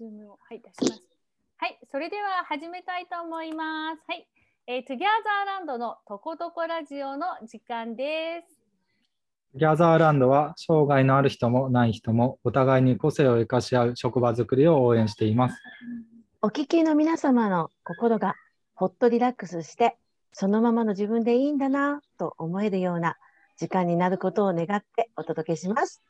[0.00, 1.02] ズームを、はい、出します。
[1.58, 4.02] はい、それでは始めたいと思います。
[4.08, 4.26] はい、
[4.66, 8.60] えー、トゥギャザーランドのとことこラジオの時間です。
[9.56, 15.60] トゥギャザーランドは障害のある人もない人もお互いに個性を生かし合う職場づくりを応援しています。
[16.40, 18.36] お聞きの皆様の心が
[18.74, 19.98] ほっとリラックスして
[20.32, 23.18] そのままの自分でいいんだなと思えるような
[23.58, 26.00] 時間になることを願ってお届けします。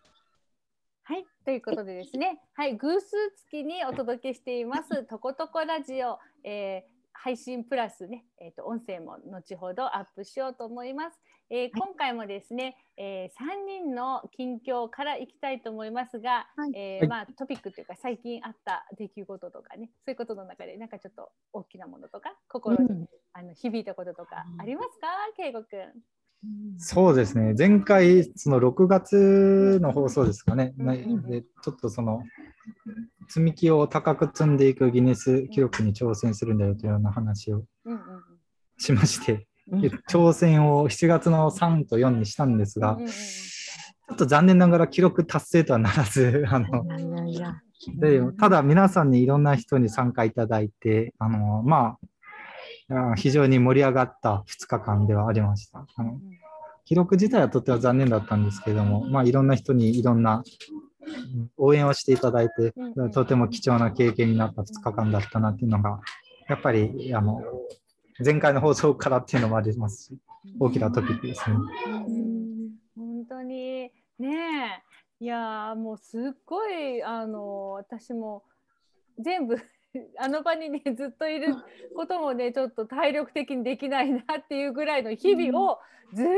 [1.51, 3.17] はい、ということでですね、はい、偶数
[3.51, 11.21] 月にお届けしています、とことこラジオ、えー、配信プラスね、えーと、音声も後ほどアップしようと思います。
[11.51, 25.81] えー、今回もですね、えー、3人の近況からいきたいと思いますが、はい、えー、まあ、トピックというか最近あった出来事とかねそういうことの中でなんかちょっと大きなものとか心に、うん、あの響いたこととかありますか、圭吾くん。
[26.79, 27.55] そうですね。
[27.57, 32.23] 前回その6月の放送ですかね、うん、でちょっとその
[33.29, 37.65] 積み木を高く積んでいくギネス記録に挑戦するんだよというような話を
[38.79, 39.47] しまして、
[40.09, 46.85] 挑戦を7月の3と4にしたんですが、ちょっと残念ながら記録達成とはならず、あの
[47.99, 52.07] でただ皆さんにいろんな人に参加いただいて、あのまあ、
[53.17, 55.87] 非常に盛り上がった2日間ではありました。
[55.97, 56.21] あの
[56.85, 60.43] 記録自体はとても残念だったんですけれども、まあ、いろんな人にいろんな
[61.57, 62.75] 応援をしていただいて、
[63.13, 66.01] とても貴重な経験になった2日間だったなっていうのが、
[66.49, 67.41] やっぱりあの
[68.25, 70.19] 前回の放送からっていうのもありますし、
[70.59, 71.57] 大きなトピックですね。
[72.97, 73.93] 本当に。
[74.19, 74.83] ね
[75.21, 78.43] いやもうすっごいあの私も
[79.19, 79.57] 全部
[80.19, 81.55] あの場にねずっといる
[81.97, 85.79] こともねちょっと体力的にできないなっていうぐらいの日々を
[86.15, 86.33] ずっと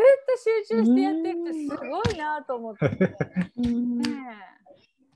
[0.69, 2.89] 集中してやってるってすごいなと思って。
[2.89, 3.13] ね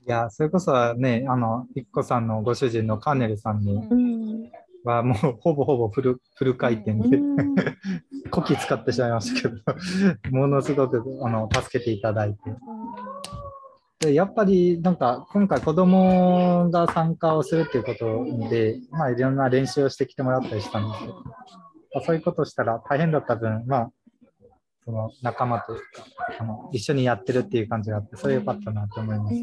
[0.07, 3.77] いや、それこそね、あの、いっこさんのご主人のカーネルさんに
[4.85, 7.19] は、もうほぼほぼフルフル回転で、
[8.31, 9.55] こき使ってしまいましたけ
[10.29, 12.39] ど、ものすごくあの助けていただいて。
[13.99, 21.21] でやっぱりなんか今回子供が参加をするっていうことで、まあいろんな練習をしてきてもらったりしたんですけど、ま
[21.95, 23.91] あ、そういうことしたら大変だった分、まあ
[24.85, 25.85] その仲間というか
[26.39, 29.41] あの一緒にやってるっていう感じがあってそれ良かったなと思いますね。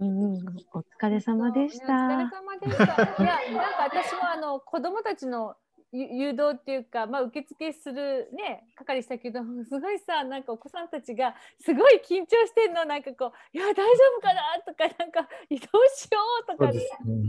[0.00, 0.32] うん、
[0.72, 1.84] お疲れ様でした。
[1.84, 2.84] お疲れ様でした。
[2.84, 5.54] いや、なんか私もあの子供たちの
[5.92, 12.84] 誘導っていうか、まあ、受付するね係したけどすごいさなんかお子さんたちがすごい緊張してんの。
[12.84, 13.82] なんかこう「いや大丈
[14.16, 16.80] 夫かな?」とかなんか「移動しよう」とか、ね、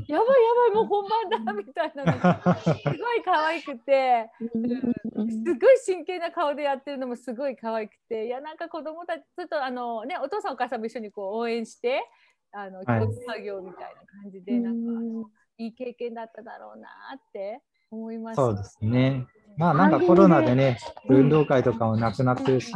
[0.07, 2.13] やばいやばいもう本番だ」みたいなの
[2.55, 8.27] すごい可愛くて、すごい真剣な顔でやってるのもすごい可愛くて。
[8.27, 12.09] いやなんか子供たちちょっとあのねお父さんお母さんも一緒にこう応援して
[12.51, 17.61] あの教育作業みたいな感じで、はい、なんかいい経験だっただろうなって
[17.93, 18.35] 思います。
[18.35, 19.25] そうですね。
[19.57, 20.77] まあなんかコロナでね、
[21.07, 22.71] 運動会とかもなくなってるし、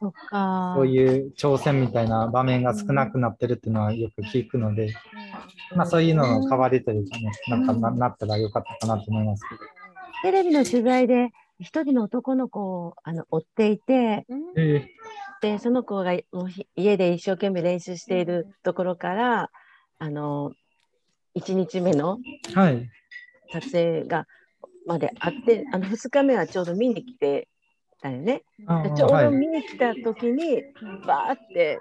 [0.00, 0.12] そ
[0.74, 4.94] そういう挑戦みたいな場面が少なくなってるっていうのはよく聞くので、
[5.74, 9.60] まあそういうのの代わりというかね、なんかななったらよかったかなと思いますけど。
[10.22, 14.26] テレビの取材で一人の男の子をあの追っていて、
[15.40, 16.14] でその子が
[16.76, 19.50] 家で一生懸命練習しているところから、
[19.98, 20.52] あの
[21.36, 22.18] 1日目の、
[22.54, 22.88] はい、
[23.52, 24.26] 撮影が
[24.86, 27.48] まであってあの2日目はちょうど見に来て
[28.04, 28.42] たよね。
[28.96, 30.62] ちょうど見に来た時に、
[31.06, 31.80] バーって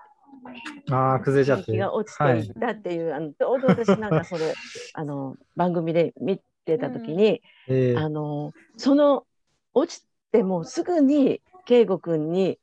[0.89, 1.77] あ崩れちゃって。
[1.77, 4.53] が落ちていったっていう、はい、あのちょうど私なんかそれ
[4.93, 7.93] あの番組で見てた時に、うんえ。
[7.95, 9.25] ー、あのその
[9.73, 12.57] 落ちてもすぐに圭吾君に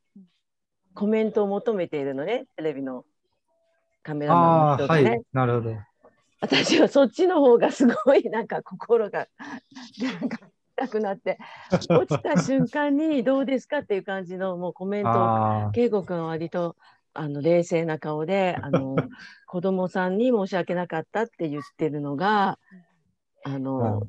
[0.94, 3.04] コメントを求めているのねテレビの
[4.02, 5.10] カメラマンの人でね。
[5.10, 5.76] はい、なるほど
[6.40, 9.28] 私はそっちの方がすごいなんか心が
[10.00, 10.38] なんか
[10.76, 11.38] 痛くなって
[11.90, 16.76] 落ちた瞬間にどうですかっていう感じのもうコメントを圭吾君は割と
[17.12, 18.96] あの冷静な顔であの
[19.46, 22.59] 子供さんに申し訳なかったって言ってるのが
[23.44, 24.06] あの、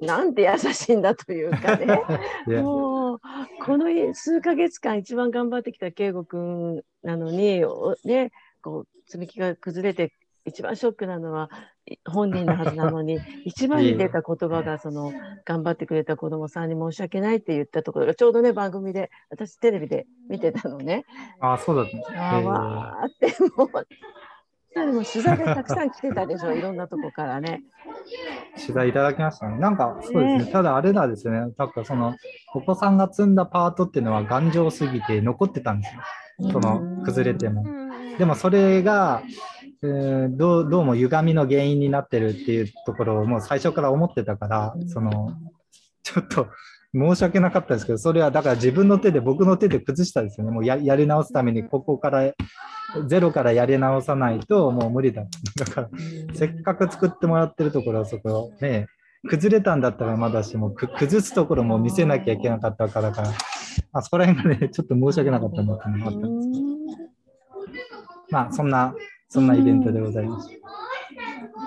[0.00, 2.02] うん、なんて優しいんだというかね。
[2.62, 3.20] もう
[3.64, 7.64] この数ヶ月間一番頑張ってきた圭吾君なのに
[8.04, 8.30] ね
[8.62, 10.12] こう積み木が崩れて
[10.44, 11.50] 一番ショックなのは
[12.06, 15.12] 本人のはずなのに 一番に出た言葉がその
[15.44, 21.04] 頑張ってくれた子供さんに申し訳ないって言ったところがちょうどね番組で私テレビで見てたのね。
[21.40, 23.86] あそうだった、あわーってもう。
[24.72, 27.62] でも取材でたくさん来てたでしょ、いろんなとこからね。
[28.60, 29.58] 取材いただきましたね。
[29.58, 32.14] なんか、そうですね、ねただあれなんですね、なんかその、
[32.54, 35.94] お子さんが積んだパートっていうのは頑丈すぎて残ってたんです
[36.44, 37.64] よ、その崩れても。
[38.16, 39.22] でもそれが、
[39.82, 45.32] えーどうどうも歪みの原因になってるっていうところをもう最初から思ってたから、その
[46.02, 46.48] ちょっと
[46.92, 50.52] 申し訳なかったですけど、それはだから自分の手で、僕の手で崩したんですよね。
[50.52, 52.32] もうややり直すために、ここから、
[53.06, 55.24] ゼロからやり直さないともう無理だ。
[55.56, 55.90] だから、
[56.34, 58.88] せっかく作ってもらってるところはそこね、
[59.28, 63.30] 崩れたんだったらまだしも、く崩すところも見せなきゃいけなかったからから、
[63.92, 66.64] あそこら辺がね、ちょっと申し訳なかったなっていうのがあったんですけど、
[68.30, 68.94] まあ、そんな、
[69.30, 70.52] そんなイベントでございました。
[70.52, 70.56] い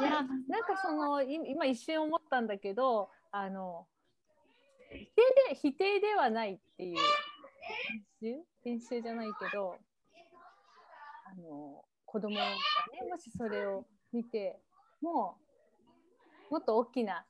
[0.04, 3.88] やなんかそのい今一瞬思ったんだけどあの
[4.92, 5.06] 否定
[5.50, 6.98] で否定ではないっていう
[8.22, 9.78] 編集編集じゃないけど
[11.26, 12.52] あの子供がね
[13.10, 14.60] もしそれを見て
[15.02, 15.38] も
[16.52, 17.24] もっと大きな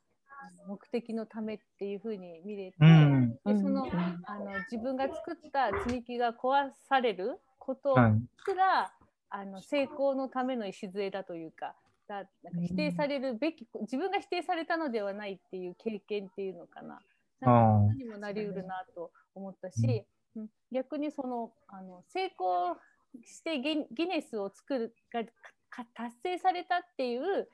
[0.67, 3.29] 目的のためっていうふうに見れて、うん。
[3.31, 3.85] でその
[4.25, 8.13] あの自分が作った積み木が壊されることはい。
[8.45, 8.91] すら
[9.35, 11.73] あの成功のための礎だというか
[12.07, 16.99] だなんか否定されるべき、自分が否定されたのではないっていう経験っていうのかな。
[17.39, 20.03] なんかにもなりうるなと思ったし、
[20.35, 20.47] うん。
[20.71, 22.77] 逆にそのあの成功
[23.23, 25.23] してギギネスを作るが
[25.69, 27.47] か達成されたっていう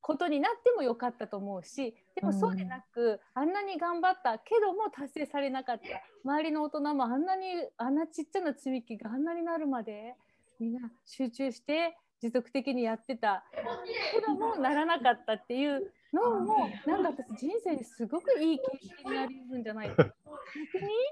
[0.00, 5.82] ことになってもよかったと思うしでもそうでなく、あんなに頑張ったけども達成されなかった。
[6.24, 7.46] 周りの大人もあんなに
[7.76, 10.14] あんなちっちゃな積み木があんなになるまで
[10.58, 13.44] みんな集中して持続的にやってた。
[14.12, 18.64] けどもならなかったっていうのもなんか私人生にすごくいい経
[19.04, 20.12] 験になるんじゃないか。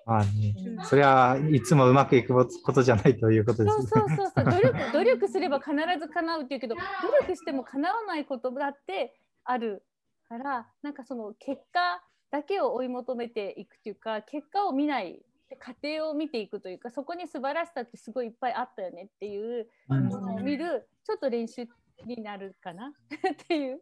[0.04, 0.54] まあね、
[0.84, 3.86] それはいつもうまくいくことじゃないということですね。
[3.86, 4.44] そうそうそうそう。
[4.44, 6.82] 努力努力すれば必ず叶うっていうけど努
[7.20, 9.84] 力しても叶わないことだってある
[10.28, 15.22] からなんかその結果だけを追い求めていくっていうか結果を見ない
[15.54, 20.08] 過程を見ていくというかそこに素晴らしさってすごいいっぱいあったよねっていううん。
[20.08, 21.68] のを見るちょっと練習
[22.04, 22.88] になるかな？
[23.14, 23.80] っていう。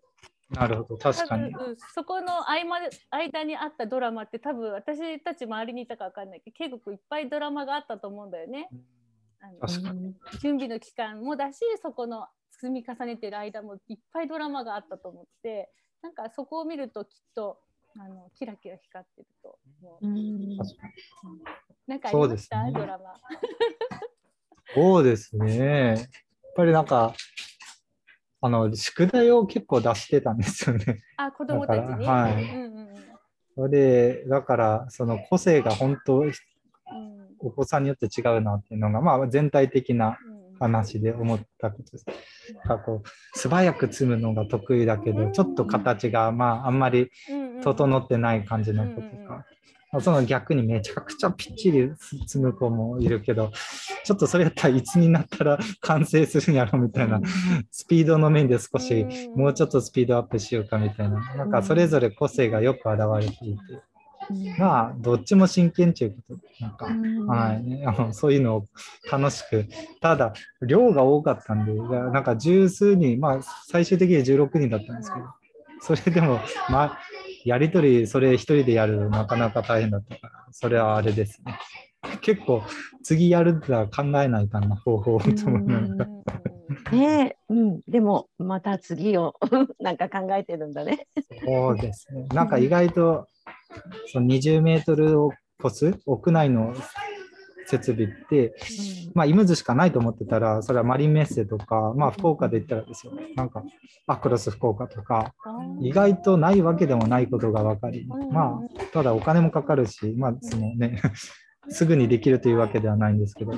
[0.51, 1.53] なるほど、確かに。
[1.95, 2.81] そこの合間
[3.11, 8.69] 間にあったドラマって多分私たち周りにいたか分かんないけど圭吾君いっぱいドラマがあったと思うんだよね。
[9.41, 15.71] あの準備の期間もだしそこの積み重ねてる間もいっぱいドラマがあったと思って
[16.03, 17.59] なんかそこを見るときっと
[17.99, 20.07] あのキラキラ光ってると思う。
[20.07, 20.93] うん確かに
[21.87, 23.15] なんかありました、そうですねドラマ。
[24.75, 25.57] そうですね。
[25.89, 25.99] やっ
[26.57, 27.15] ぱりなんか、
[28.41, 31.03] あの、宿題を結構出してたんですよね。
[31.17, 31.89] あ子供たちに？
[31.89, 32.95] だからはいうんうんうん
[33.57, 36.35] それで、だから、その個性が本当、うん
[37.41, 42.07] お子さんによって違うなっていうのが、まあ、全体的なうん話で思ったことです。
[42.65, 47.11] なんかこう、素早く積むのが得意だけど、ちょっと形が、まあ、あんまり
[47.65, 49.07] 整ってない感じの子とうん
[49.95, 50.03] うん。
[50.03, 51.91] その逆にめちゃくちゃぴっちり
[52.27, 53.53] 積む子もいるけど、
[54.05, 57.21] ちょっとそれやったらいつになったら 完成するんやろみたいな、
[57.71, 59.41] スピードの面で少しうん。
[59.41, 63.61] もうちょっとスピードアップしようかみたいな、なんかそれぞれ個性がよく現れていて、
[64.59, 66.87] まあ、どっちも真剣ということで、なんか、
[67.33, 68.65] はい、あのそういうのを
[69.11, 69.67] 楽しく、
[70.01, 70.33] ただ、
[70.63, 75.27] 量が多かったんで、なんか十数人、まあ、最終的に16人だったんですけど、
[75.85, 76.41] それでも、
[76.71, 76.99] まあ、
[77.45, 81.59] やりとり、それ一人でやるのなかなか大変だったから、それはあれですね。
[82.23, 82.63] 結構、
[83.03, 86.11] 次やるんだら考えないかな、方法をと思いながら。
[86.91, 89.35] ねえ、うん、でもまた次を
[89.79, 91.07] なんか考えてるんだね。
[91.45, 92.25] そうですね。
[92.29, 93.27] なんか意外と、
[94.07, 95.33] その20メートルを
[95.63, 96.75] 超す屋内の
[97.67, 98.55] 設備って、
[99.15, 103.65] まあ、イムズしかないと思ってたら、それはマリンメッセとか、まあ、福岡で言ったらですよ、なんか、
[104.07, 105.35] アクロス福岡とか、
[105.81, 111.01] 意外とないわけでもないことが分かり、まあ、ただお金もかかるし、まあ、そのね、
[111.69, 113.53] すぐにできるというわけではないんですけど、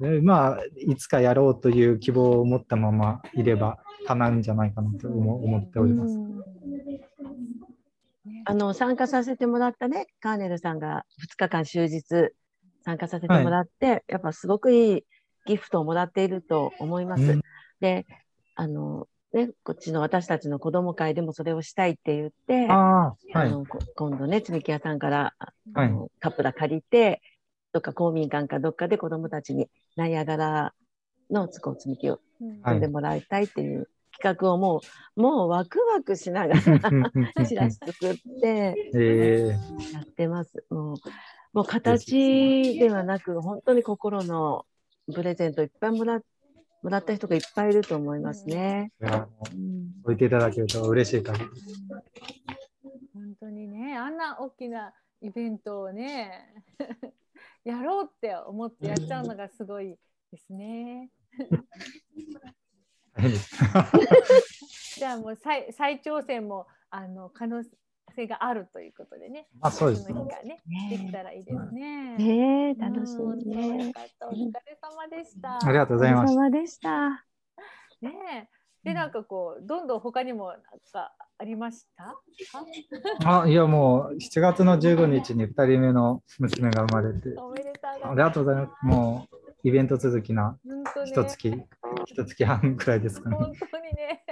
[0.00, 6.18] でまあ、いつかやろうという希望を持ったままいれば、叶うんじゃないかなと思思っております。
[8.44, 12.32] あの参加させてもらったね、カーネルさんが2日間終日
[12.86, 15.04] 参加させてもらって、やっぱすごくいい
[15.44, 17.22] ギフトをもらっていると思います。
[17.24, 17.42] うん
[17.78, 18.06] で、
[18.54, 23.16] あの、ね、こっちの私たちの子ども会でもそれをしたいって言って、ああ、はい。
[23.34, 27.20] あのこ今度ね、積み木屋さんから、あはいのカップラ借りて、
[27.72, 30.74] どっか公民館かどっかで子どもたちにナイアガラ
[31.30, 32.20] のつこ積み木を
[32.62, 34.80] はい積んでもらいたいっていう企画をも
[35.16, 36.60] う、もうワクワクしながら
[37.44, 39.58] チラシ作ってえ
[39.92, 40.64] やってます。
[40.70, 40.96] もう
[41.56, 44.66] もう形ではなく、本当に心の
[45.14, 46.20] プレゼントいっぱいもら
[46.82, 48.92] もらった人がいっぱいいると思いますね。
[49.00, 51.66] ーいやうん置いていただけると嬉しい限りです。
[53.14, 56.62] 本当にねあんな大きなイベントをね
[57.64, 59.96] やろうって思ってやっちゃうのがすごい
[60.30, 61.10] ですね。
[64.98, 67.64] じゃあもう再再挑戦もあの可能
[68.16, 69.46] 性があるということでね。
[69.60, 72.16] あそうですその日がねできたらいいですね。
[72.16, 73.92] ねえ楽しうんみねよ。
[73.92, 75.58] かったお疲れ様でした。
[75.64, 76.32] ありがとうございます。
[76.34, 77.10] お疲れ様でした。
[78.02, 78.12] ね
[78.44, 78.48] え
[78.84, 80.60] でなんかこうどんどん他にもなん
[80.92, 82.14] かありました？
[83.42, 88.10] あいやもう7月の15日に2人目の娘が生まれて、おめでとうございます。
[88.10, 88.86] ありがとうございます。
[88.86, 90.56] もうイベント続きな。
[91.04, 91.64] 一月、
[92.06, 93.36] 一月半くらいですかね。
[93.36, 94.24] 本当にね。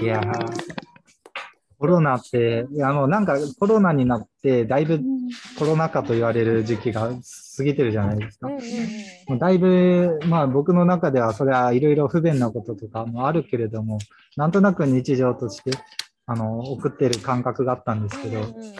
[0.00, 0.99] いやー
[1.80, 5.00] コロナって、いやもうなんかコロナになって、だいぶ
[5.58, 7.08] コロナ禍と言われる時期が
[7.56, 8.48] 過ぎてるじゃないですか。
[8.48, 8.66] うんうんうん。
[9.28, 13.98] もうだいぶ、まあ僕の中ではそれはいろいろ不便なこととかもあるけれども、
[14.36, 15.70] なんとなく日常として
[16.26, 18.74] あの送ってる感覚があったんですけど、うんうんうん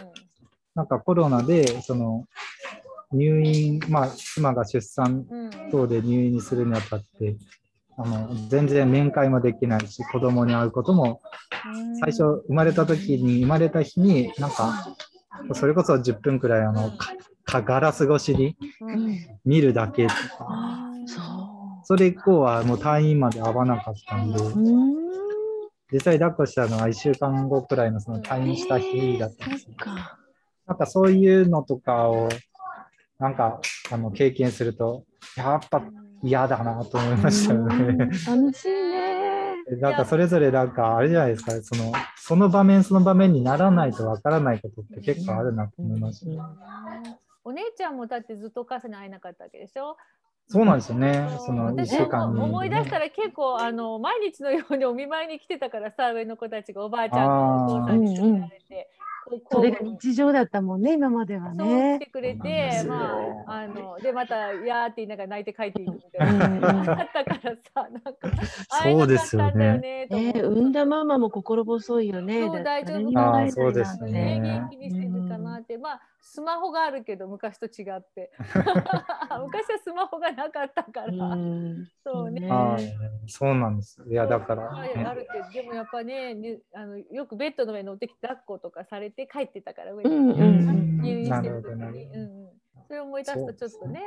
[0.73, 2.27] なんかコロナでその
[3.13, 7.37] 入院、まあ妻が出産うん等で入院するにあたって、
[8.03, 11.21] あの全然面会もできないし、子供に会うことも
[12.01, 14.97] 最初生まれた時に生まれた日になんか
[15.53, 17.13] それこそ10分くらいあのか
[17.45, 20.19] かガラス越しにうん見るだけとか。
[20.41, 21.41] あそ
[21.83, 24.39] それ以降はもう退院まで会わなかったんで。
[25.93, 29.67] 実際抱っこしたのは1週間後くらいのその退院した日だったんです。
[30.67, 32.29] なんかそういうのとかを
[33.19, 35.05] なんかあの経験すると
[35.37, 35.83] やっぱ
[36.23, 37.99] 嫌だなと思いましたようん。
[37.99, 38.09] ね。
[38.27, 39.57] 楽しいね。
[39.81, 46.45] なんかそれぞれなんかあれじゃないですか、そのその場面その場面にならないとわからないことって結構あるなと思いました。
[47.45, 49.97] お姉ちゃんもだってずっとお母さんに会えなかったわけでしょ？
[50.49, 58.91] そうなんですよね、その1私週間思い出したら結構あの毎日のようにお見舞いに来てたからさ上の子たちがおばあちゃんのお父さんに連れられて、
[59.51, 62.07] それが日常だったもんね、今まではそう来ねて。
[62.07, 62.85] くれて、よ。
[62.89, 66.47] まあ、あのでまた「やー」って言いながら泣いて帰っていくみたいな。
[66.47, 68.31] うんうん感じだったからさなんか
[68.69, 72.47] 会えなかったんだよねね産んだママも心細いよね。
[72.47, 78.31] そう大丈夫誰にも会えないそうですね、元気にしてるかなって、まあスマホがあるけど昔と違って。
[78.39, 81.89] 昔はスマホがなかったから、うん。
[82.05, 82.49] そうね。
[82.49, 83.31] はい。
[83.31, 84.03] そうなんです。
[84.07, 92.40] いや、だから、はいあるけどでもやっぱねにあのよくベッドの上に乗ってきて抱っことかされて帰ってたから上に、うんうん入院してる時なるほど、なるに、うん、
[92.91, 94.01] それを思い出すとちょっとね、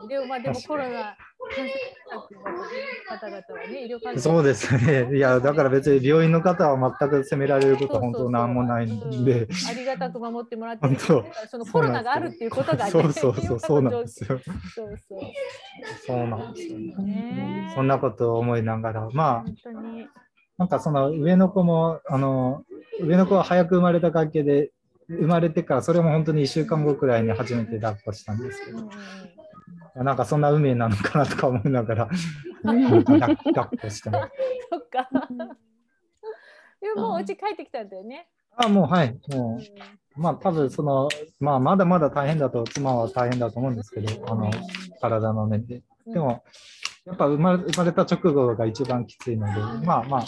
[0.00, 1.14] うん、でもまあでもコロナ
[1.54, 1.68] 感染
[2.08, 2.56] 者の
[3.18, 5.14] 方々はね医療関係そうですね。
[5.14, 9.48] いや、だから別に病院の方は全く責められることは本当なんもないんで、うん。
[9.68, 14.40] ありがたく守ってもらってそのコロナがあるっていうことがねそうそうそう、そうなんですよ。
[14.74, 15.20] そうそう。
[16.06, 17.04] そうなんですよね。
[17.04, 20.08] ねそんなことを思いながら、まあ、本当に。
[20.56, 22.64] なんかその上の子も、あの、
[23.02, 24.72] 上の子は早く生まれた関係で、
[25.08, 28.88] 生まれてから、それも本当に1週間後くらいに初めて抱っこしたんですけど。
[30.04, 32.08] なんかそんな運命なのかなとか思いながら、
[32.64, 33.36] う ん抱っ
[33.80, 34.32] こしてます。
[34.70, 35.08] そっか。
[36.80, 38.28] でももうお家帰ってきたんだよね。
[38.56, 39.58] あ、もうはい、も
[40.16, 41.08] う、まあ多分その、
[41.40, 44.50] まあまだまだ大変だと、妻は大変だと思うんですけど、あの、
[45.00, 45.82] 体の面で。
[46.06, 46.12] うん。
[46.12, 46.44] でも、
[47.04, 50.24] やっぱ生まれ生まれた直後が一番きついので、まあまあ、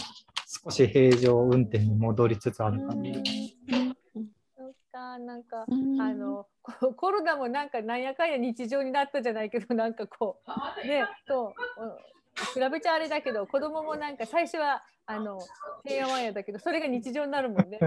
[0.64, 3.12] 少し平常運転に戻りつつある感じ
[5.18, 10.40] なんか、うんあのコ コロナもなんかなんやかんや日常になったじゃないけど、 なんかこ
[10.84, 11.96] う、ね、と、うん
[12.54, 15.38] 比べちゃあれだけど、子供もなんか最初は、あの、
[15.84, 17.78] てんやわんやだけど、それが日常になるもんね。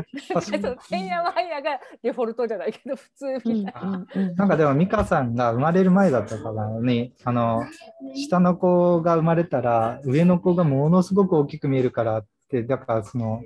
[0.89, 4.05] てんやわんやがデフォルトじゃないけど、普通みたいな。
[4.35, 7.63] なんかでも、美香さんが生まれる前だったからね、あの、
[8.13, 13.41] 下の子が生まれたら、上の子がものすごく大きく見えるからって、だからその、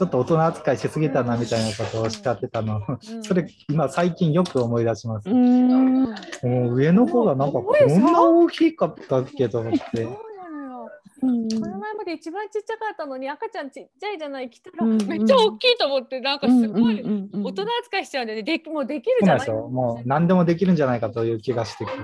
[0.00, 5.28] ちょっと大人扱いしすぎたなみたいなことをおっしゃってたの、うんそれ今最近よく思い出します。
[5.28, 10.04] うんもう上の子がなんかこんな大きかったっけと思ってそう。
[10.04, 10.90] なのよ。
[11.22, 19.68] うんこの前まで一番ちっちゃかったのに赤ちゃんちっちゃいじゃない来たらうんめっちゃ大きいと思ってなんかすごい大人扱いしちゃうんだよねできもうできるじゃないそうなんですよ。
[19.68, 21.98] もう何でもできるんじゃないかという気がしてくる。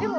[0.00, 0.16] でも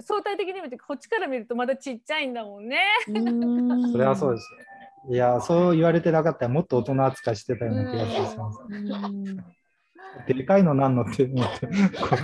[0.00, 2.80] 相対的に見てこっちから見るとまだちっちゃいんだもんね。
[3.08, 4.67] うん それはそうですよ。
[5.10, 8.58] いや、そう言われてなかったらもっと大人扱いしてたような気がします。
[10.16, 11.66] うんでかいのなんのって思って。
[11.66, 11.72] こ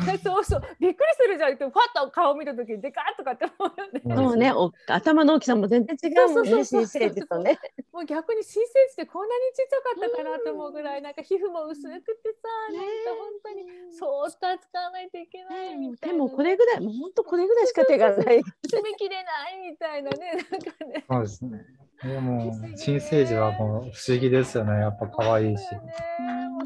[0.22, 4.00] そうそうびっくりするじゃんってファッと顔見た時にでかっとかって思うよね。
[4.04, 7.58] うそうね、お頭の大きさも全然違うもんね、そうそうそうそう新生児とね。
[7.92, 12.88] もう逆に新生児ってこんなにちっちゃかったかなと思うぐらいなんか皮膚も薄くてさなんか
[13.18, 18.42] 本当にそーっと扱わないといけないみたいな、でもこれぐらい、もう本当これぐらいしか手がない。
[18.64, 21.04] 詰め切れないみたいなねなんかね。
[21.08, 21.64] そうですね。
[22.02, 24.72] でも、新生児はもう不思議ですよね。
[24.80, 25.64] やっぱ可愛いし。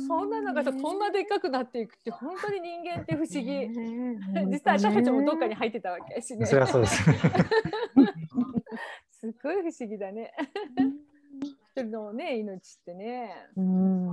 [0.01, 3.69] そんなのがさこんなでっかくなっていくって本当に人間って不思議。
[4.51, 6.47] 実際私たちもどっかに入ってたわけやしね。
[6.47, 7.17] それはそうですね。
[9.11, 10.33] すっごい不思議だね。
[11.77, 13.33] 一人のね、命ってね。
[13.57, 14.07] うん。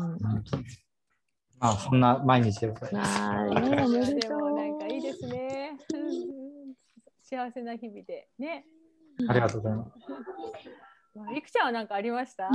[1.59, 3.99] まあ、そんな毎日でございます。
[4.09, 4.39] ででとう。
[4.39, 5.77] もなんかいいですね。
[5.93, 6.75] うん
[7.21, 8.65] 幸せな日々でね。
[9.27, 9.91] ありがとうございます。
[11.15, 12.49] まあいくちゃんは何かありました？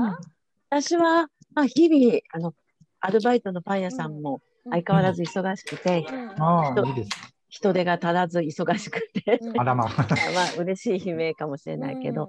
[0.71, 2.55] 私は、まあ、日々、あの、
[3.01, 4.41] アルバイトのパン屋さんも
[4.71, 7.31] 相変わらず忙しくて、人いいですね。
[7.49, 9.61] 人手が足らず忙しくて、うん。
[9.61, 9.89] あらまあ。
[10.35, 12.29] まあ、嬉しい悲鳴かもしれないけど、うん。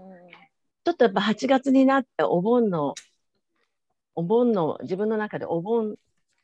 [0.84, 2.96] ちょっとやっぱ8月になってお盆の、
[4.16, 5.96] お盆の、自分の中でお盆、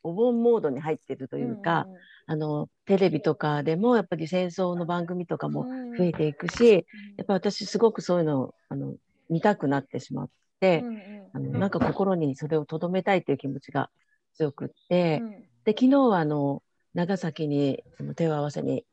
[0.04, 1.88] お盆モードに入ってるというか、
[2.26, 5.64] あの、テレビとかでもやっぱり戦争の番組とかも
[5.96, 8.94] 増えていくし、やっぱ私すごくそういうのをあの
[9.28, 10.30] 見たくなってしまっ
[10.60, 10.84] て、
[11.32, 13.90] あのなんか心にそれをとどめたいという気持ちが
[14.38, 15.20] 強くって、
[15.64, 16.62] で昨日はあの
[16.94, 18.84] 長崎にあの手を合わせに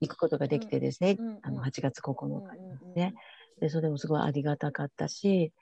[0.00, 3.14] 行くことができてですね、あの8月9日にですね、
[3.60, 5.52] でそれもすごいありがたかったし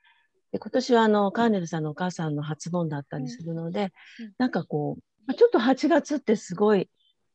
[0.52, 4.32] で今年はあのカーネルさんのお母さんの初盆だったりするので、うん。
[4.38, 6.90] なんかこうまあちょっと8月ってすごい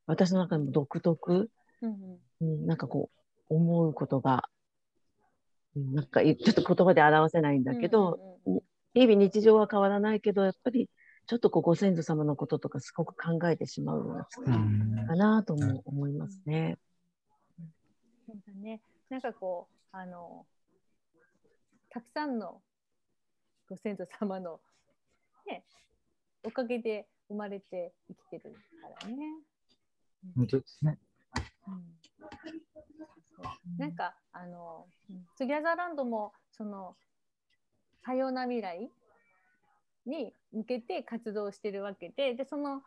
[0.06, 1.50] 私の中でも独特、
[1.82, 3.10] うん、なんかこ
[3.50, 4.44] う思うことが、
[5.76, 8.40] うんなんかいちょっと言葉で表せないんだけど、
[8.96, 10.90] 日々日常は変わらないけどやっぱり
[11.28, 16.78] ちょっとこうご先祖様のこととかすごく考えてしまうような月うかんなとも思いますね。
[18.26, 18.82] そうだね。
[19.10, 20.46] なんかこうあの
[21.90, 22.62] たくさんの
[23.70, 24.62] ご先祖様の
[25.46, 25.64] ね
[26.44, 29.18] おかげで生まれて生きてるからね。
[30.36, 30.98] 本当ですね。
[31.68, 31.98] うん
[33.78, 34.86] なんかあの
[35.38, 36.96] スギャザーランドもその
[38.04, 38.90] 多様な未来
[40.08, 42.82] に向けて活動してるわけででその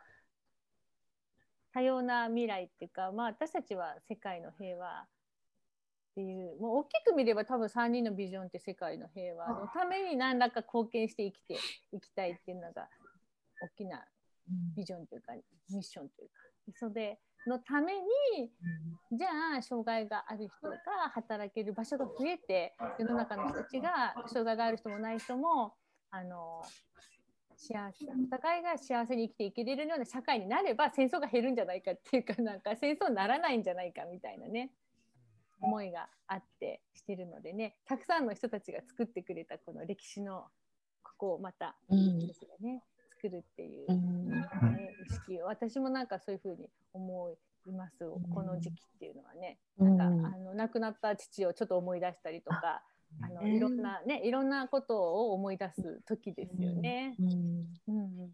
[1.73, 5.07] 多様な未来っていうか、まあ、私たちは世界の平和っ
[6.17, 11.55] ていうもう大きく見れば多分3人のビジョンって世界の平和のために何らか貢献して生きて
[11.93, 12.89] いきたいっていうのが
[13.63, 14.05] 大きな
[14.77, 15.35] ビジョンというか
[15.71, 16.35] ミッションというか。
[16.77, 18.51] それのために
[19.13, 20.77] じゃあ障害がある人が
[21.15, 25.75] 働ける場所が増えて世の中の人たちが障害がある人もない人も
[26.11, 26.63] あの
[27.57, 34.71] 幸せお互いが幸せに生きていけれるような社会になれば戦争が減るんじゃないかっていうかなんか戦争にならないんじゃないかみたいなね
[35.61, 40.45] 思いがあってしてるのでねたくさんの人たちが作ってくれたこの歴史の
[41.03, 42.19] ここをまたうん。
[42.19, 42.83] ですね
[43.21, 44.31] 作るっていうう、ん。
[44.31, 45.47] ね、意識を。
[45.47, 49.99] 私もなんかそういうふうに思いますこの時期っていうのはね、うん。
[49.99, 52.83] なんかあの亡くなった父をちょっと思い出したりとか
[53.23, 57.17] あのいろんなねいろんなことを思い出す時ですよね。
[57.19, 57.29] うん。
[57.89, 58.23] うん。
[58.23, 58.31] うん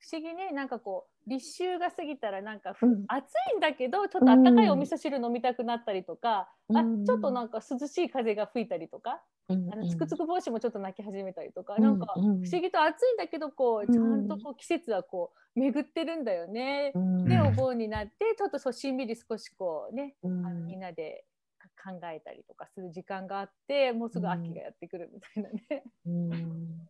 [0.00, 3.04] 不思議ねなんかこう立秋が過ぎたらなんかふ、うん。
[3.08, 6.76] 暑いんだけどちょっと温かいお味噌汁飲みたくなったりとか、うん。
[6.78, 9.72] あちょっとなんか涼しい風が吹いたりとか、うん。
[9.72, 11.82] あのつくつく帽子もちょっと泣き始めたりとか、うん。
[11.82, 12.26] なんか不うん。
[12.26, 16.92] 思議と暑いんだけどこうちゃんとこう季節はこう巡ってるんだよね。
[16.94, 17.24] うん。
[17.24, 20.46] でお盆になってちょっとそうしんみり少しこうねうん。
[20.46, 21.37] あのみんなでか
[21.84, 26.88] 考えたりとかする時間があってもうすぐ秋がやってくるみたいなね、うん。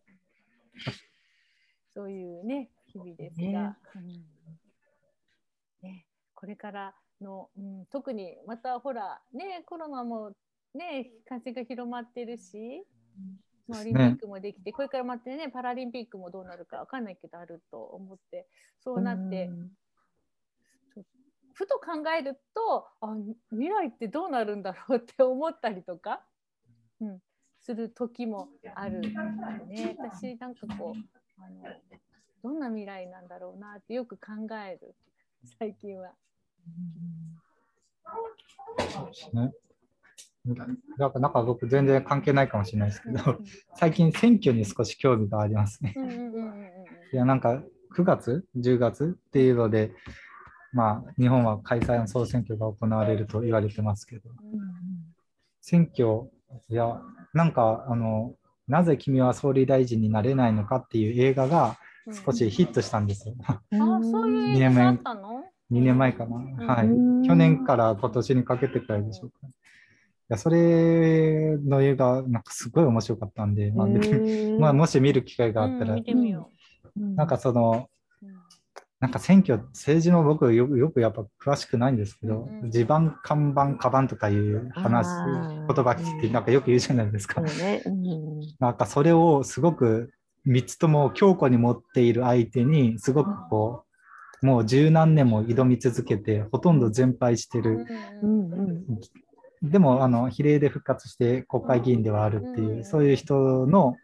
[1.93, 3.75] そういうね日々ですが、ね。
[3.95, 5.89] うん。
[5.89, 10.33] ね、これからの、うん、特にまたほらねコロナも
[10.73, 12.85] ね感染が広まってるし、
[13.67, 18.47] まあ、オリンピックもできて、これからまたねパラリンピックもどうなるかわかんないけどあると思って
[18.79, 19.49] そうなって、
[21.59, 23.17] ふと考えるとあ
[23.51, 26.23] 未来ってどうなるんだろうって 思ったりとか、
[27.01, 27.21] うん、
[27.59, 31.63] する時もあるね私なんかこうあの
[32.43, 34.95] どんな未来なんだろうなってよく考える
[35.59, 36.13] 最近は。
[38.77, 39.51] そうですね。
[40.97, 43.37] なんかなんか僕全然関係ないかもしれないですけど、
[43.75, 45.93] 最近選挙に少し興味がありますね。
[45.97, 46.69] うんうんうんうんうん
[47.11, 47.61] いや、なんか
[47.95, 49.91] 9月、10月っていうので、
[50.71, 54.29] まあ、日本は解散総選挙が行われると言われてますけど、
[55.61, 56.29] 選挙、
[56.69, 57.01] いや、
[57.33, 58.35] なんか、あの、
[58.67, 61.77] なぜ君は総理大臣になれないのかっていう映画が
[62.09, 62.15] うん。
[62.15, 63.35] 少しヒットしたんですよ。
[63.47, 66.73] あそういう映画があったの？2年前かな。
[66.73, 66.87] はい。
[66.87, 67.23] うん。
[67.23, 69.47] 去年から今年にかけてくらいでしょうか。
[69.47, 69.51] い
[70.29, 73.87] や、それの映画、なんかすごい面白かったんで、まあ、
[74.59, 75.97] まあ、もし見る機会があったら。
[76.95, 77.89] なんかその、
[78.99, 87.41] なんか選挙、政治の僕よく、よくやっぱ詳しくないんですけど、うんうん地盤、看板、カバンとかいう話、あ言ー葉聞いて、なんかよく言うじゃないですか。
[88.59, 90.11] なんかそれをすごく
[90.45, 93.83] 3つとも強固に持っている相手に、すごくこ
[94.41, 97.85] う、もう十何年も挑み続けて、ほとんど全敗してる。
[98.21, 98.85] うんうん
[99.61, 103.97] でもあの比例で復活して国会議員ではあるっていう、うんそういう人の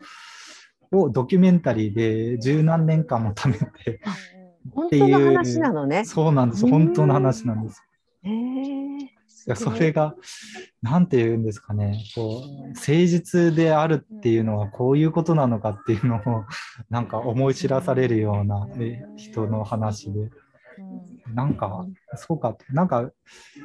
[0.92, 4.02] をドキュメンタリーで十何年間も貯めて
[4.74, 6.06] 本当の話なのね。
[6.06, 6.66] そうなんです。
[6.66, 6.72] うん。
[6.72, 7.84] 本当の話なんです。
[8.24, 8.98] へえ。
[9.04, 9.10] い。
[9.46, 10.16] やそれが
[10.82, 12.04] なんて言うんですかね。
[12.16, 16.22] こう誠実であるっていうのはこういうことなのかっていうのを
[16.90, 20.20] なんか思い知らされるようなえ人の話で。
[20.20, 20.32] うん。
[21.34, 23.12] なんか、そうか、なんか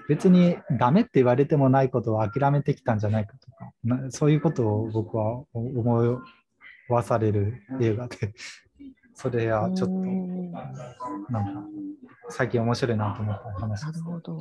[0.08, 6.20] 別にダメって言われてもないことを諦めてきたんじゃないかとか、なそういうことを僕は思
[6.88, 8.34] わされる映画で、
[9.20, 11.62] それはちょっと、うんなんか
[12.30, 14.02] 最近面白いなと思った話です。
[14.02, 14.38] なるほど。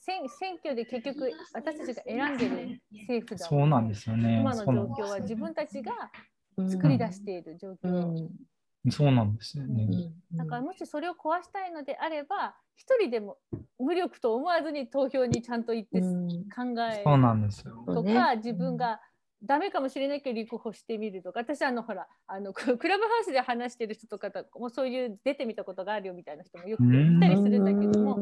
[0.00, 4.40] 選選挙で結局私たちが選んでる政府だそうなんですよね。
[4.40, 5.92] 今の状況は自分たちが
[6.56, 7.90] うん作り出している状況、う
[8.24, 8.28] ん
[8.90, 9.88] そうなんですよね。
[10.32, 13.36] だからもしそれを壊したいのであれば一人でも
[13.78, 18.02] 無力と思わずに投票にちゃんと行ってうん考えそうなんですよ。
[18.02, 19.00] ねか自分が
[19.42, 28.18] ダメかもしれないけど立候補してみるとか私あのほらあのク クラブハウスで話してる人とかともうそういう出てみたことがあるよみたいな人もよくいたりするんだけども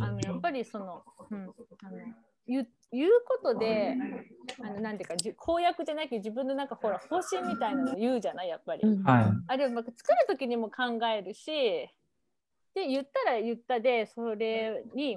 [0.00, 1.98] あのやっぱりその,、うん、あの
[2.46, 3.96] 言う言うことで
[4.62, 8.82] あのなんていうかじ公約じゃないけど自分のなんかほら方針みたいなのを言うじゃないやっぱり。
[8.82, 9.24] うんはい。
[9.48, 9.92] あれ作る
[10.28, 11.46] 時にも考えるし
[12.74, 15.16] で言ったら言ったでそれに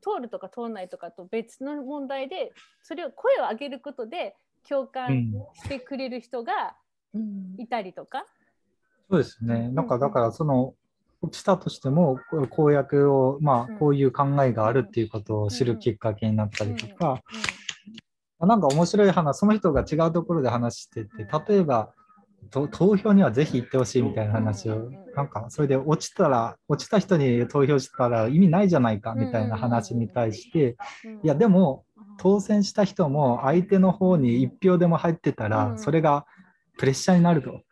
[0.00, 4.34] 通るとか通らないとかと別の問題でそれを声を上げることで
[4.68, 6.76] 共感してくれる人が
[7.14, 7.56] うん。
[7.58, 8.24] いたりとか。
[9.10, 9.68] そうですね。
[9.70, 10.74] なんかだからその
[11.22, 13.74] 落ちたとしてもこう公約をまうん。
[13.74, 17.20] あこういう考えがあるっていうことを知るきっかけになったりとか、
[18.38, 21.99] なんか面白い話、その人が違うところで話してて、例えば、と
[22.50, 30.76] 投票にはぜひ行ってほしいみたいな話を、なんかそれで落ちたら、落ちた人に投票したら意味ないじゃないかみたいな話に対して、
[31.22, 32.04] いや、でも、うん。
[32.16, 35.78] 当選した人も相手の方に1票でも入ってたうら、ん。
[35.78, 36.26] それが
[36.76, 37.62] プレッシャーになると。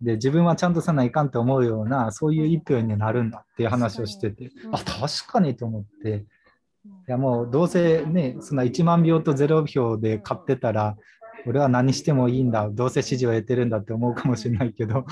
[0.00, 4.50] で、自分はちゃんとさないかんって思うような、そういう1票になるんだっていう話をしてて、うん。
[4.72, 6.20] あ、確かにと思って、うん。
[6.20, 6.24] い
[7.06, 10.96] やもうどうせね、そんな1万票と0票で買ってたら、
[11.46, 15.04] 俺は何してもいいんだ、どうせ支持を得てるんだって思うかもしれないけど、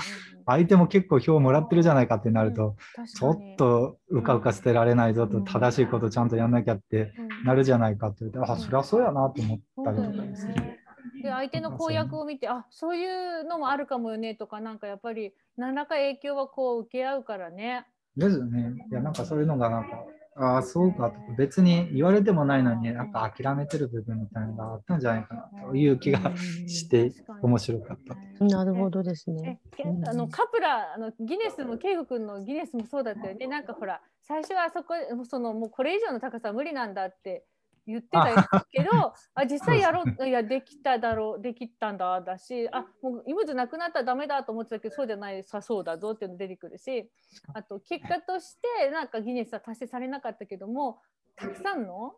[0.45, 2.75] 相手も結構票もらってるじゃないかってなると、
[3.17, 7.13] ちょっとうかうか捨てられないぞと、うん正しいことちゃんとやんなきゃって
[7.45, 10.79] なるじゃないかって言って、あ、そりゃそうやなと思ったりとかですね。
[11.21, 17.85] で相手の公約を見てあそういうのもあるかもよねとかなんかやっぱり何らか影響はこう受け合うからね。
[18.15, 18.73] ですよね。
[18.91, 20.03] いや、なんかそういうのがなんか、
[20.35, 26.19] ああ、そうか別に言われてもないのに、なんか諦めてる部分みたいなのがあったんじゃないかなという気が
[26.67, 28.45] して面白かった。
[28.45, 29.59] なるほどですえね。
[29.75, 33.47] けあのカプラあのギネスも圭吾君のギネスもそうだったよね。
[33.47, 34.95] なんかほら最初はそこ
[35.29, 37.45] そのもうこれ以上の高さは無理なんだって
[37.85, 47.09] 言ってたけどあ実際やろういやできただろうできたんだだしあもう今じゃなくなったらダメだと思ってたけどそうじゃないさそうだぞっていうの出てくるし
[47.53, 50.99] あと結果としてなんかギネスは達成されなかったけども
[51.35, 52.13] たくさんの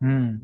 [0.00, 0.42] うん、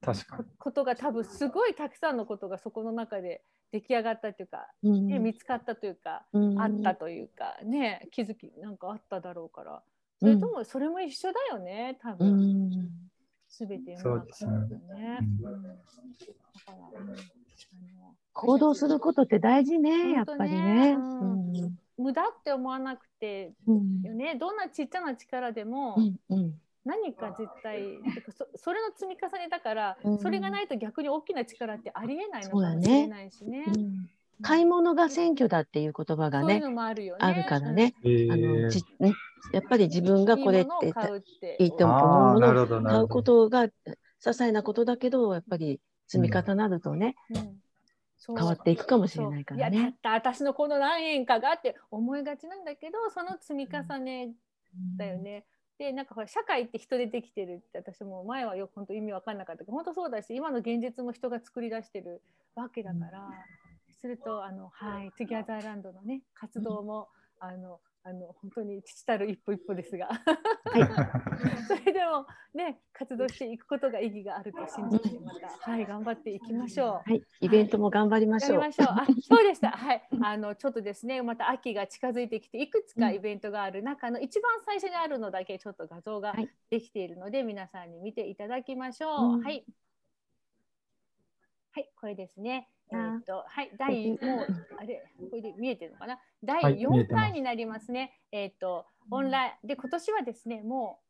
[0.00, 0.44] 確かに。
[0.58, 5.06] ことが多分すごいたくさんのことがそこの中で出来上がったというか、うん。
[5.08, 6.24] ね見つかったというか。
[6.32, 6.60] うん。
[6.60, 9.82] あったというかね気づきなんかあっただろうから。
[10.20, 12.90] それともそれも一緒だよね多う分、ん
[13.48, 15.20] すべてそうですね。
[18.32, 20.96] 行動することって大事ね、やっぱりね。
[21.96, 24.02] 無駄って思わなくてうん。
[24.02, 24.36] よね。
[24.36, 26.54] どんなちっちゃな力でもうんうん。
[26.84, 27.98] 何か絶対、
[28.30, 30.18] そそれの積み重ねだから、うん。
[30.20, 32.74] それがないと逆に大きな力ってありえないのそうだね。
[32.74, 33.64] かもしれないしね。
[33.66, 34.08] うん。
[34.40, 37.18] 買い物が選挙だっていう言葉がねあるよね。
[37.20, 39.12] あるからね、えあのーじね
[39.52, 40.44] やっぱり自分がうん。
[40.44, 43.22] これって買うっていいと思うものを買うこ。
[43.22, 43.70] とが些
[44.20, 47.60] 細なことだけどやっぱり積み重なるとね、うん
[48.26, 54.32] 変わっていくかもしれないからねいやたった私のこの何円かがって思いがちなんだけどその積み重ね
[54.96, 55.44] だよね。
[55.78, 62.20] でなんかほら社会って人でできてるって私も前はよく本当意味わかんなかったけど本当そうだし今の現実も人が作り出してる
[62.56, 63.30] わけだから、
[64.00, 70.08] するとあのはいトゥギャザーランドのね活動も、あのあの本当に遅々たる一歩一歩ですが
[71.68, 77.10] それでもね活動していくことが意義があると信じてまたはい頑張っていきましょう。
[77.10, 78.60] はい、イベントも頑張りましょう。
[78.60, 78.86] やりましょう。
[78.88, 79.70] あ、そうでした。
[79.70, 80.08] はい。
[80.22, 89.34] あのちょっとですね、また秋が近づいてきて、いくつかイベントがある中の一番最初にあるのだけちょっと画像がはいできているので、皆さんに見ていただきましょう。
[89.34, 89.64] うんはい。
[91.72, 92.68] はい、これですね。
[92.92, 96.18] えっと、はい、第、もう、あれ、これで見えてるのかな？
[96.44, 98.20] 第はい見え4てます回になりますね。
[98.32, 101.08] えーっと、オンライン、で、今年はですね、もう。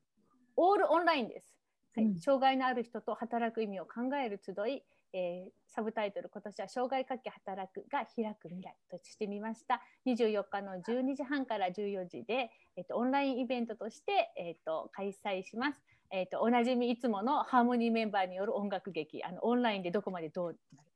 [0.61, 1.55] オールオンラインです。
[1.95, 15.81] はい、うん障害のある人と働く意味を考える集い、えーサブタイトル今年は障害かけ働くが開く未来としてみました24日の12時半から14時で、えっとオンラインイベントとして、えっと開催します。
[16.11, 20.88] えっとおなじみいつものハーモニーメンバーによる音楽劇あのオンラインでどこまでどうなる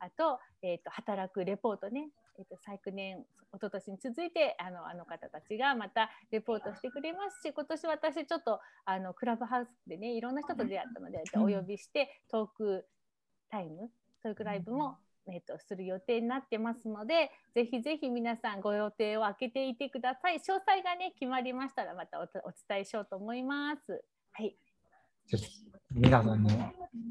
[0.00, 2.08] あと,、えっと働くレポートね、
[2.38, 11.54] えっと昨年一昨年に続いてあのあの方たちがまたレポートしてくれますし今年私ちょっとあのクラブハウスでねいろんな人と出会ったので、うん。
[11.54, 12.86] お呼びしてトーク
[13.50, 13.90] タイム
[14.22, 20.36] トークライブも、えっとする予定になってますのでぜひぜひ皆さんご予定を空けていてください。
[20.36, 22.26] 詳細がね決まりましたらまたおお
[22.68, 24.04] 伝えしようと思います。
[24.32, 24.56] はい
[25.92, 26.50] 皆さんに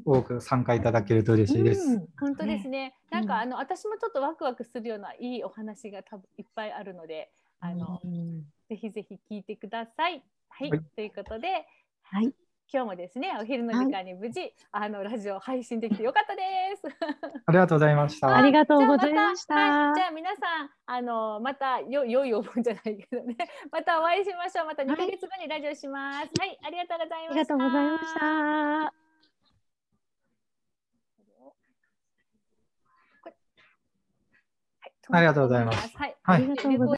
[0.04, 1.82] 多く参加いただけると嬉しいです。
[1.82, 2.94] うん本当ですね。
[3.10, 10.22] なんか、うんあの私もちょっとワクワクするようないいお話が多分いっぱいあるので、あの、うんぜひぜひ聞いてください。
[10.48, 11.66] はい、はいということで、
[12.02, 12.32] はい。
[12.72, 16.40] 今日もですね、お昼の時間に無事、あのラジオ配信できてよかったで
[16.76, 16.82] す。
[17.46, 18.30] ありがとうございました。
[18.36, 19.92] ありがとうございました。
[19.92, 23.36] じゃあ皆さん、あのまたよ良いお盆じゃないけどね、
[23.72, 24.66] またお会いしましょう。
[24.66, 26.30] また2ヶ月後にラジオします。
[26.38, 27.32] はい、ありがとうございました。
[27.32, 28.26] ありがとうございました。
[28.26, 28.92] はい
[35.12, 36.42] ありがとうございますはい、はい